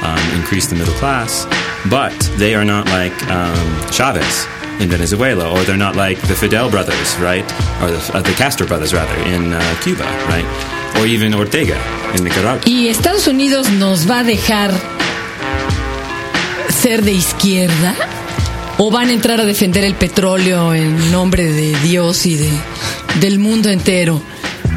um, 0.04 0.20
increase 0.36 0.68
the 0.68 0.76
middle 0.76 0.94
class. 0.96 1.46
But 1.90 2.14
they 2.38 2.54
are 2.56 2.66
not 2.66 2.86
like 2.88 3.14
um, 3.30 3.82
Chavez 3.92 4.48
in 4.80 4.90
Venezuela, 4.90 5.52
or 5.52 5.64
they're 5.64 5.78
not 5.78 5.96
like 5.96 6.20
the 6.28 6.36
Fidel 6.36 6.70
brothers, 6.70 7.18
right? 7.20 7.44
Or 7.82 7.90
the, 7.92 8.12
uh, 8.14 8.22
the 8.22 8.34
Castro 8.34 8.68
brothers, 8.68 8.94
rather, 8.94 9.16
in 9.30 9.54
uh, 9.54 9.76
Cuba, 9.82 10.04
right? 10.28 10.46
Or 10.98 11.06
even 11.06 11.34
Ortega 11.34 11.78
in 12.16 12.24
Nicaragua. 12.24 12.62
Y 12.66 12.88
Estados 12.88 13.28
Unidos 13.28 13.70
nos 13.72 14.10
va 14.10 14.20
a 14.20 14.24
dejar 14.24 14.72
ser 16.70 17.04
de 17.04 17.14
izquierda 17.14 17.96
o 18.78 18.92
van 18.92 19.10
a 19.10 19.14
entrar 19.14 19.42
a 19.42 19.46
defender 19.46 19.84
el 19.84 19.96
petróleo 19.96 20.74
en 20.74 21.12
nombre 21.12 21.52
de 21.52 21.76
Dios 21.80 22.26
y 22.26 22.36
de 22.36 22.50
del 23.20 23.40
mundo 23.40 23.70
entero. 23.70 24.22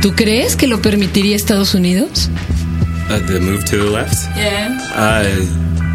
¿Tú 0.00 0.14
crees 0.14 0.57
que 0.57 0.66
lo 0.66 0.80
permitiría 0.80 1.37
Estados 1.37 1.75
Unidos? 1.75 2.30
Uh, 3.11 3.19
the 3.26 3.38
move 3.38 3.64
to 3.64 3.76
the 3.76 3.90
left? 3.90 4.14
Uh, 4.97 5.25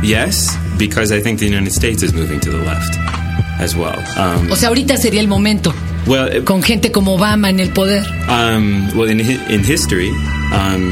yes, 0.04 0.56
because 0.78 1.12
I 1.12 1.22
think 1.22 1.40
the 1.40 1.48
United 1.48 1.74
States 1.74 2.04
is 2.04 2.14
moving 2.14 2.40
to 2.42 2.52
the 2.52 2.64
left 2.64 3.25
as 3.60 3.76
well. 3.76 3.96
Um, 4.18 4.52
O 4.52 4.56
sea, 4.56 4.70
ahorita 4.70 4.98
sería 4.98 5.22
el 5.22 5.28
momento 5.28 5.74
well, 6.08 6.28
it- 6.36 6.44
con 6.44 6.62
gente 6.64 6.92
como 6.92 7.14
Obama 7.16 7.50
en 7.50 7.60
el 7.60 7.70
poder. 7.70 8.04
um, 8.30 8.88
well, 8.98 9.10
in 9.10 9.20
in 9.50 9.64
history, 9.64 10.10
um, 10.52 10.90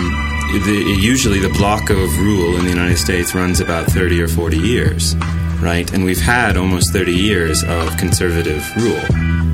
the, 0.65 0.83
usually 1.01 1.39
the 1.39 1.49
block 1.57 1.89
of 1.89 1.97
rule 2.19 2.57
in 2.59 2.65
the 2.65 2.71
United 2.71 2.97
States 2.97 3.33
runs 3.33 3.59
about 3.59 3.85
thirty 3.91 4.21
or 4.21 4.27
forty 4.27 4.57
years, 4.57 5.15
right? 5.61 5.91
And 5.93 6.03
we've 6.05 6.21
had 6.21 6.57
almost 6.57 6.91
thirty 6.93 7.15
years 7.15 7.63
of 7.63 7.95
conservative 7.97 8.61
rule 8.77 9.01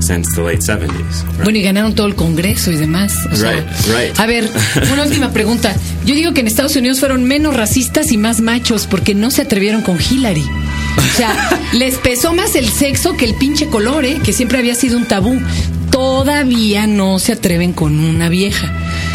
since 0.02 0.34
the 0.36 0.42
late 0.42 0.62
seventies. 0.62 1.24
Bueno, 1.44 1.58
y 1.58 1.62
ganaron 1.64 1.94
todo 1.96 2.08
el 2.08 2.16
Congreso 2.16 2.72
y 2.72 2.76
demás. 2.78 3.14
O 3.32 3.36
sea, 3.36 3.52
Right, 3.52 3.66
right. 3.88 4.20
A 4.20 4.26
ver, 4.26 4.50
una 4.94 5.04
última 5.04 5.30
pregunta. 5.34 5.74
Yo 6.06 6.16
digo 6.16 6.34
que 6.34 6.42
en 6.42 6.48
Estados 6.48 6.76
Unidos 6.76 7.00
fueron 7.00 7.24
menos 7.26 7.56
racistas 7.56 8.12
y 8.12 8.18
más 8.18 8.40
machos 8.42 8.88
porque 8.88 9.14
no 9.16 9.30
se 9.32 9.42
atrevieron 9.42 9.82
con 9.82 9.98
Hillary. 10.00 10.44
O 10.98 11.18
sea, 11.18 11.50
les 11.74 11.96
pesó 11.98 12.34
más 12.34 12.56
el 12.56 12.70
sexo 12.70 13.16
que 13.16 13.26
el 13.26 13.36
pinche 13.36 13.68
color, 13.68 14.06
¿eh? 14.06 14.20
que 14.24 14.34
siempre 14.34 14.58
había 14.58 14.76
sido 14.76 14.98
un 14.98 15.06
tabú. 15.06 15.40
Todavía 15.92 16.88
no 16.88 17.20
se 17.20 17.34
atreven 17.34 17.74
con 17.74 18.00
una 18.00 18.30
vieja. 18.30 18.72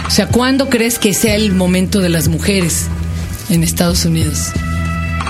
O 0.06 0.10
sea, 0.10 0.28
¿cuándo 0.28 0.68
crees 0.68 0.98
que 0.98 1.14
sea 1.14 1.34
el 1.34 1.52
momento 1.52 2.00
de 2.00 2.08
las 2.08 2.28
mujeres 2.28 2.86
en 3.48 3.62
Estados 3.62 4.04
Unidos? 4.04 4.52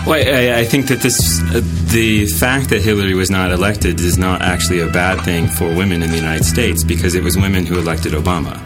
Well, 0.07 0.21
I, 0.21 0.61
I 0.61 0.65
think 0.65 0.89
that 0.89 1.01
this, 1.01 1.41
uh, 1.41 1.63
the 1.93 2.27
fact 2.27 2.69
that 2.69 2.83
Hillary 2.83 3.15
was 3.15 3.31
not 3.31 3.51
elected 3.53 4.01
is 4.01 4.19
not 4.19 4.43
actually 4.43 4.81
a 4.81 4.87
bad 4.87 5.23
thing 5.25 5.49
for 5.49 5.65
women 5.75 6.03
in 6.03 6.11
the 6.11 6.19
United 6.19 6.45
States 6.45 6.85
because 6.85 7.15
it 7.15 7.23
was 7.25 7.39
women 7.39 7.65
who 7.65 7.79
elected 7.79 8.13
Obama, 8.13 8.61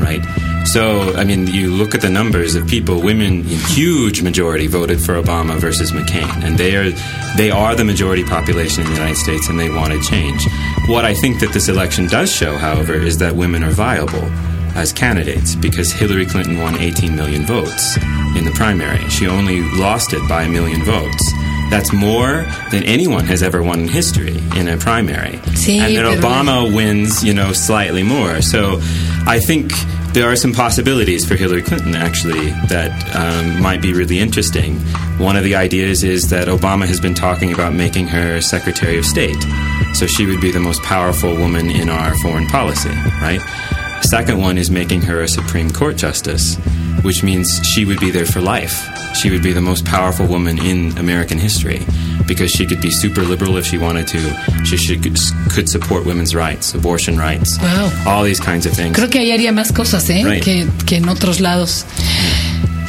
right? 0.00 0.24
So, 0.64 1.12
I 1.14 1.24
mean, 1.24 1.46
you 1.46 1.70
look 1.70 1.94
at 1.94 2.00
the 2.00 2.08
numbers 2.08 2.54
of 2.54 2.66
people, 2.66 3.02
women 3.02 3.40
in 3.40 3.58
huge 3.68 4.22
majority 4.22 4.66
voted 4.68 5.00
for 5.00 5.20
Obama 5.20 5.58
versus 5.58 5.92
McCain, 5.92 6.42
and 6.44 6.56
they 6.56 6.76
are 6.76 6.90
they 7.36 7.50
are 7.50 7.74
the 7.74 7.84
majority 7.84 8.24
population 8.24 8.82
in 8.82 8.88
the 8.90 8.94
United 8.94 9.16
States, 9.16 9.48
and 9.48 9.58
they 9.58 9.68
want 9.68 9.92
to 9.92 10.00
change. 10.00 10.46
What 10.86 11.04
I 11.04 11.14
think 11.14 11.40
that 11.40 11.52
this 11.52 11.68
election 11.68 12.06
does 12.06 12.32
show, 12.34 12.56
however, 12.56 12.94
is 12.94 13.18
that 13.18 13.34
women 13.34 13.64
are 13.64 13.70
viable 13.70 14.24
as 14.74 14.92
candidates 14.92 15.54
because 15.54 15.92
Hillary 15.92 16.26
Clinton 16.26 16.58
won 16.58 16.78
18 16.78 17.14
million 17.14 17.44
votes 17.44 17.96
in 18.36 18.44
the 18.44 18.52
primary. 18.54 19.06
She 19.10 19.26
only 19.26 19.60
lost 19.78 20.12
it 20.12 20.26
by 20.28 20.44
a 20.44 20.48
million 20.48 20.82
votes. 20.84 21.32
That's 21.70 21.92
more 21.92 22.44
than 22.70 22.82
anyone 22.84 23.24
has 23.26 23.42
ever 23.42 23.62
won 23.62 23.80
in 23.80 23.88
history 23.88 24.36
in 24.56 24.68
a 24.68 24.76
primary. 24.76 25.38
Sí, 25.54 25.78
and 25.78 25.96
then 25.96 26.04
Obama 26.04 26.74
wins, 26.74 27.24
you 27.24 27.32
know, 27.32 27.52
slightly 27.52 28.02
more. 28.02 28.42
So 28.42 28.78
I 29.26 29.40
think 29.40 29.72
there 30.12 30.30
are 30.30 30.36
some 30.36 30.52
possibilities 30.52 31.26
for 31.26 31.36
Hillary 31.36 31.62
Clinton 31.62 31.94
actually 31.94 32.50
that 32.68 32.92
um, 33.16 33.62
might 33.62 33.80
be 33.80 33.94
really 33.94 34.18
interesting. 34.18 34.76
One 35.18 35.36
of 35.36 35.44
the 35.44 35.54
ideas 35.54 36.04
is 36.04 36.28
that 36.28 36.48
Obama 36.48 36.86
has 36.86 37.00
been 37.00 37.14
talking 37.14 37.52
about 37.52 37.72
making 37.72 38.08
her 38.08 38.40
Secretary 38.42 38.98
of 38.98 39.06
State. 39.06 39.42
So 39.94 40.06
she 40.06 40.26
would 40.26 40.40
be 40.40 40.50
the 40.50 40.60
most 40.60 40.82
powerful 40.82 41.34
woman 41.34 41.70
in 41.70 41.88
our 41.88 42.14
foreign 42.18 42.46
policy, 42.46 42.90
right? 43.22 43.40
Second 44.02 44.38
one 44.38 44.58
is 44.58 44.70
making 44.70 45.00
her 45.02 45.22
a 45.22 45.28
Supreme 45.28 45.70
Court 45.70 45.96
justice, 45.96 46.56
which 47.02 47.22
means 47.22 47.60
she 47.64 47.84
would 47.86 48.00
be 48.00 48.10
there 48.10 48.26
for 48.26 48.40
life. 48.40 48.88
She 49.16 49.30
would 49.30 49.42
be 49.42 49.52
the 49.52 49.60
most 49.62 49.86
powerful 49.86 50.26
woman 50.26 50.58
in 50.58 50.96
American 50.98 51.38
history 51.38 51.80
because 52.26 52.50
she 52.50 52.66
could 52.66 52.80
be 52.80 52.90
super 52.90 53.22
liberal 53.22 53.56
if 53.58 53.66
she 53.66 53.78
wanted 53.78 54.06
to. 54.08 54.18
She 54.64 54.76
should, 54.76 55.02
could 55.54 55.68
support 55.68 56.04
women's 56.06 56.34
rights, 56.34 56.74
abortion 56.74 57.18
rights, 57.18 57.58
Wow. 57.60 57.90
all 58.06 58.24
these 58.24 58.40
kinds 58.40 58.66
of 58.66 58.72
things. 58.74 58.96
Creo 58.96 59.08
que 59.10 59.18
ahí 59.20 59.30
haría 59.32 59.52
más 59.52 59.72
cosas, 59.72 60.08
¿eh? 60.10 60.22
Right. 60.24 60.42
Que, 60.42 60.66
que 60.86 60.96
en 60.96 61.08
otros 61.08 61.40
lados. 61.40 61.84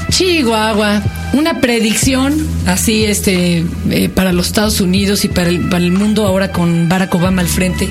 Chihuahua. 0.09 1.01
una 1.33 1.59
predicción 1.59 2.45
así 2.67 3.03
este 3.05 3.65
eh, 3.89 4.09
para 4.13 4.31
los 4.31 4.47
Estados 4.47 4.79
Unidos 4.81 5.25
y 5.25 5.29
para 5.29 5.49
el, 5.49 5.67
para 5.69 5.83
el 5.83 5.91
mundo 5.91 6.27
ahora 6.27 6.51
con 6.51 6.87
Barack 6.87 7.15
Obama 7.15 7.41
al 7.41 7.47
frente. 7.47 7.89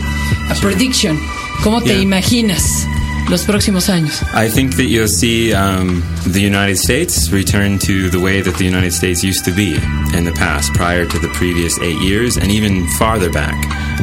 A 0.49 0.55
prediction. 0.55 1.19
¿Cómo 1.65 1.81
te 1.81 1.91
Yeah. 1.95 2.01
imaginas 2.03 2.87
los 3.29 3.45
próximos 3.45 3.89
años? 3.89 4.23
I 4.35 4.49
think 4.49 4.77
that 4.77 4.85
you'll 4.85 5.09
see 5.09 5.53
um, 5.53 6.03
the 6.27 6.41
United 6.41 6.77
States 6.77 7.31
return 7.31 7.79
to 7.81 8.11
the 8.11 8.21
way 8.21 8.41
that 8.41 8.57
the 8.57 8.65
United 8.65 8.93
States 8.93 9.23
used 9.23 9.45
to 9.45 9.53
be 9.53 9.75
in 10.17 10.25
the 10.25 10.33
past, 10.35 10.73
prior 10.75 11.07
to 11.07 11.19
the 11.19 11.29
previous 11.29 11.79
eight 11.81 12.01
years, 12.01 12.37
and 12.37 12.51
even 12.51 12.87
farther 12.99 13.31
back 13.31 13.57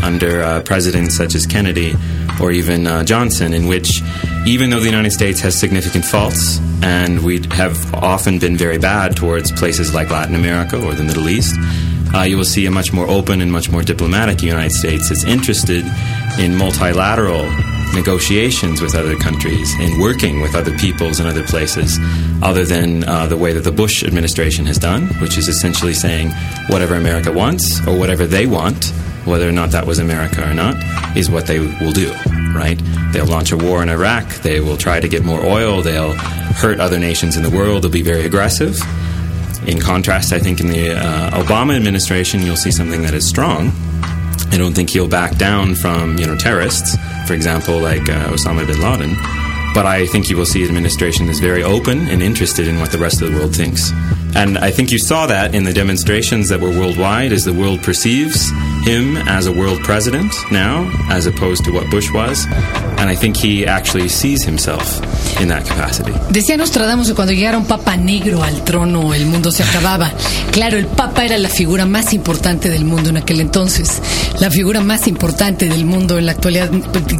under 0.03 0.41
uh, 0.41 0.61
presidents 0.61 1.15
such 1.15 1.35
as 1.35 1.45
Kennedy 1.45 1.93
or 2.41 2.51
even 2.51 2.87
uh, 2.87 3.03
Johnson, 3.03 3.53
in 3.53 3.67
which 3.67 4.01
even 4.45 4.69
though 4.69 4.79
the 4.79 4.85
United 4.85 5.11
States 5.11 5.39
has 5.41 5.57
significant 5.57 6.05
faults, 6.05 6.59
and 6.81 7.23
we 7.23 7.41
have 7.51 7.93
often 7.93 8.39
been 8.39 8.55
very 8.55 8.77
bad 8.77 9.15
towards 9.15 9.51
places 9.51 9.93
like 9.93 10.09
Latin 10.09 10.35
America 10.35 10.77
or 10.83 10.93
the 10.93 11.03
Middle 11.03 11.27
East, 11.29 11.55
uh, 12.15 12.21
you 12.21 12.37
will 12.37 12.45
see 12.45 12.65
a 12.65 12.71
much 12.71 12.91
more 12.91 13.07
open 13.07 13.41
and 13.41 13.51
much 13.51 13.69
more 13.69 13.83
diplomatic 13.83 14.41
United 14.41 14.71
States 14.71 15.09
that's 15.09 15.23
interested 15.25 15.85
in 16.39 16.55
multilateral 16.55 17.45
negotiations 17.93 18.81
with 18.81 18.95
other 18.95 19.15
countries, 19.15 19.77
in 19.79 19.99
working 19.99 20.41
with 20.41 20.55
other 20.55 20.77
peoples 20.77 21.19
and 21.19 21.27
other 21.27 21.43
places, 21.43 21.97
other 22.41 22.65
than 22.65 23.03
uh, 23.03 23.25
the 23.27 23.37
way 23.37 23.53
that 23.53 23.63
the 23.63 23.71
Bush 23.71 24.03
administration 24.03 24.65
has 24.65 24.77
done, 24.77 25.07
which 25.21 25.37
is 25.37 25.47
essentially 25.47 25.93
saying 25.93 26.31
whatever 26.67 26.95
America 26.95 27.31
wants 27.31 27.85
or 27.87 27.97
whatever 27.97 28.25
they 28.25 28.45
want, 28.45 28.93
whether 29.25 29.47
or 29.47 29.51
not 29.51 29.71
that 29.71 29.85
was 29.85 29.99
America 29.99 30.49
or 30.49 30.53
not, 30.53 30.75
is 31.17 31.29
what 31.29 31.47
they 31.47 31.59
will 31.59 31.91
do, 31.91 32.11
right? 32.53 32.79
They'll 33.11 33.25
launch 33.25 33.51
a 33.51 33.57
war 33.57 33.83
in 33.83 33.89
Iraq, 33.89 34.27
they 34.41 34.59
will 34.59 34.77
try 34.77 34.99
to 34.99 35.07
get 35.07 35.23
more 35.23 35.43
oil, 35.43 35.81
they'll 35.81 36.13
hurt 36.13 36.79
other 36.79 36.99
nations 36.99 37.37
in 37.37 37.43
the 37.43 37.49
world, 37.49 37.83
they'll 37.83 37.91
be 37.91 38.01
very 38.01 38.25
aggressive. 38.25 38.77
In 39.67 39.79
contrast, 39.79 40.31
I 40.31 40.39
think 40.39 40.61
in 40.61 40.67
the 40.67 40.95
uh, 40.95 41.43
Obama 41.43 41.75
administration, 41.75 42.41
you'll 42.41 42.55
see 42.55 42.71
something 42.71 43.01
that 43.03 43.13
is 43.13 43.27
strong. 43.27 43.71
I 44.51 44.57
don't 44.57 44.73
think 44.73 44.89
he'll 44.89 45.07
back 45.07 45.37
down 45.37 45.75
from 45.75 46.17
you 46.17 46.25
know 46.25 46.35
terrorists, 46.35 46.97
for 47.27 47.33
example, 47.33 47.79
like 47.79 48.09
uh, 48.09 48.29
Osama 48.29 48.65
bin 48.65 48.81
Laden. 48.81 49.15
But 49.73 49.85
I 49.85 50.07
think 50.07 50.29
you 50.29 50.37
will 50.37 50.47
see 50.47 50.63
an 50.63 50.69
administration 50.69 51.27
that's 51.27 51.39
very 51.39 51.63
open 51.63 52.07
and 52.07 52.23
interested 52.23 52.67
in 52.67 52.79
what 52.79 52.91
the 52.91 52.97
rest 52.97 53.21
of 53.21 53.31
the 53.31 53.37
world 53.37 53.55
thinks. 53.55 53.91
And 54.35 54.57
I 54.57 54.71
think 54.71 54.91
you 54.91 54.99
saw 54.99 55.27
that 55.27 55.55
in 55.55 55.63
the 55.63 55.73
demonstrations 55.73 56.49
that 56.49 56.59
were 56.59 56.69
worldwide, 56.69 57.31
as 57.33 57.45
the 57.45 57.53
world 57.53 57.81
perceives 57.81 58.51
him 58.85 59.17
as 59.27 59.47
a 59.47 59.51
world 59.51 59.79
president 59.83 60.33
now, 60.51 60.89
as 61.09 61.25
opposed 61.25 61.65
to 61.65 61.71
what 61.71 61.89
Bush 61.89 62.11
was. 62.13 62.45
And 62.97 63.09
I 63.09 63.15
think 63.15 63.37
he 63.37 63.65
actually 63.65 64.09
sees 64.09 64.43
himself 64.43 65.01
in 65.41 65.47
that 65.49 65.65
capacity. 65.65 66.11
Decía 66.29 66.57
Nostradamus 66.57 67.07
que 67.07 67.15
cuando 67.15 67.33
llegara 67.33 67.57
un 67.57 67.65
papa 67.65 67.97
negro 67.97 68.43
al 68.43 68.63
trono 68.63 69.13
el 69.13 69.25
mundo 69.25 69.51
se 69.51 69.63
acababa. 69.63 70.11
Claro, 70.51 70.77
el 70.77 70.85
papa 70.85 71.25
era 71.25 71.37
la 71.37 71.49
figura 71.49 71.85
más 71.85 72.13
importante 72.13 72.69
del 72.69 72.85
mundo 72.85 73.09
en 73.09 73.17
aquel 73.17 73.39
entonces. 73.41 74.01
La 74.39 74.51
figura 74.51 74.81
más 74.81 75.07
importante 75.07 75.67
del 75.69 75.85
mundo 75.85 76.17
en 76.17 76.25
la 76.25 76.33
actualidad, 76.33 76.69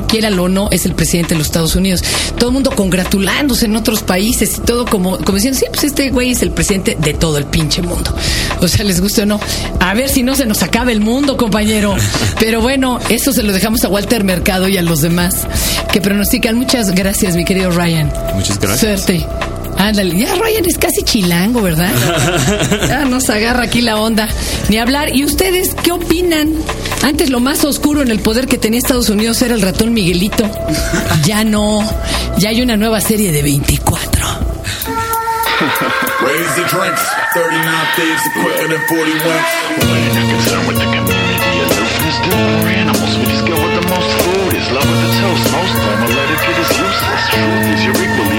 quiéralo 0.08 0.44
o 0.44 0.50
no, 0.50 0.70
es 0.72 0.86
el 0.86 0.94
presidente 0.94 1.34
de 1.34 1.40
los 1.40 1.48
Estados 1.48 1.76
Unidos. 1.76 2.04
Todo 2.38 2.50
el 2.50 2.54
mundo 2.54 2.72
congratulándose 2.72 3.66
en 3.66 3.76
otros 3.76 4.04
países 4.04 4.58
y 4.58 4.62
todo 4.62 4.86
como, 4.86 5.18
como 5.18 5.36
diciendo, 5.36 5.60
sí, 5.60 5.66
pues 5.72 5.86
este 5.86 6.10
güey 6.10 6.32
es 6.32 6.42
el 6.42 6.52
presidente 6.52 6.98
de 7.02 7.14
todo 7.14 7.38
el 7.38 7.46
pinche 7.46 7.82
mundo. 7.82 8.16
O 8.62 8.68
sea, 8.68 8.86
les 8.86 9.02
guste 9.02 9.24
o 9.24 9.26
no. 9.26 9.40
A 9.80 9.94
ver 9.94 10.10
si 10.10 10.24
no 10.24 10.36
se 10.36 10.46
nos 10.46 10.64
acaba 10.64 10.92
el 10.92 11.02
mundo, 11.02 11.38
compañero. 11.38 11.96
Pero 12.40 12.62
bueno, 12.62 13.00
eso 13.10 13.32
se 13.34 13.44
lo 13.44 13.54
dejamos 13.54 13.84
a 13.84 13.90
Walter 13.90 14.24
Mercado 14.24 14.68
y 14.68 14.78
a 14.78 14.82
los 14.82 15.02
demás 15.02 15.48
que 15.92 16.02
pronostican. 16.02 16.56
Muchas 16.56 16.92
gracias, 16.92 17.36
mi 17.36 17.46
querido 17.46 17.72
Ryan. 17.72 18.12
Muchas 18.36 18.60
gracias. 18.60 18.80
Suerte. 19.06 19.26
Ándale, 19.78 20.18
ya 20.18 20.36
Ryan 20.36 20.66
es 20.66 20.78
casi 20.78 21.04
chilango, 21.04 21.62
¿verdad? 21.62 21.90
Ya 22.90 23.06
nos 23.06 23.30
agarra 23.30 23.64
aquí 23.64 23.80
la 23.80 23.96
onda. 23.98 24.28
Ni 24.68 24.78
hablar. 24.78 25.16
¿Y 25.16 25.24
ustedes 25.24 25.74
qué 25.82 25.94
opinan? 25.94 26.54
Antes 27.02 27.30
lo 27.30 27.40
más 27.40 27.64
oscuro 27.64 28.02
en 28.02 28.12
el 28.12 28.20
poder 28.20 28.48
que 28.48 28.58
tenía 28.58 28.80
Estados 28.80 29.10
Unidos 29.10 29.42
era 29.42 29.56
el 29.56 29.62
ratón 29.62 29.94
Miguelito. 29.94 30.44
Ya 31.24 31.46
no. 31.46 31.82
Ya 32.38 32.50
hay 32.50 32.62
una 32.62 32.76
nueva 32.76 33.00
serie 33.00 33.32
de 33.32 33.42
24. 33.42 34.26
Raise 36.20 36.52
the 36.60 36.68
drinks, 36.68 37.00
39 37.32 37.56
thieves 37.96 38.24
are 38.28 38.36
quicker 38.44 38.68
than 38.68 38.84
40 38.92 39.24
winks. 39.24 39.52
When 39.88 40.04
you're 40.12 40.28
concerned 40.36 40.68
with 40.68 40.76
the 40.76 40.90
community, 40.92 41.56
aloofness 41.64 42.18
to 42.20 42.30
poor 42.36 42.68
animals. 42.68 43.16
We 43.16 43.24
just 43.32 43.48
get 43.48 43.56
with 43.56 43.72
the 43.80 43.88
most 43.88 44.12
food 44.28 44.52
is 44.52 44.68
love 44.68 44.84
with 44.84 45.00
the 45.00 45.12
toast. 45.16 45.48
Most 45.56 45.74
formal 45.80 46.12
etiquette 46.12 46.60
is 46.60 46.72
useless. 46.76 47.24
Truth 47.32 47.72
is 47.72 47.80
you're 47.88 48.02
equally 48.04 48.39